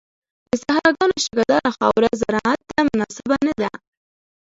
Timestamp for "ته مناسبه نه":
2.69-3.53